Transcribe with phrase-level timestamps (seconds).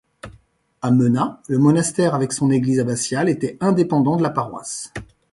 [0.81, 4.91] À Menat, le monastère avec son église abbatiale était indépendant de la paroisse.